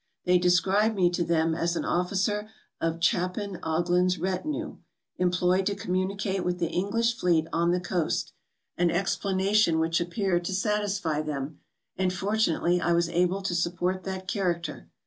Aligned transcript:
They 0.25 0.39
described 0.39 0.95
me 0.95 1.11
to 1.11 1.23
them 1.23 1.53
as 1.53 1.75
an 1.75 1.85
officer 1.85 2.49
of 2.79 2.99
Chappan 2.99 3.59
Oglon's 3.61 4.17
retinue, 4.17 4.77
employed 5.19 5.67
to 5.67 5.75
communicate 5.75 6.43
with 6.43 6.57
the 6.57 6.71
English 6.71 7.15
fleet 7.19 7.45
on 7.53 7.69
the 7.69 7.79
coast, 7.79 8.33
an 8.79 8.89
explanation 8.89 9.77
which 9.77 9.99
ap¬ 9.99 10.09
peared 10.09 10.43
to 10.45 10.55
satisfy 10.55 11.21
them; 11.21 11.59
and 11.97 12.11
fortunately 12.11 12.81
I 12.81 12.93
was 12.93 13.09
able 13.09 13.43
to 13.43 13.53
support 13.53 14.03
that 14.05 14.27
character. 14.27 14.89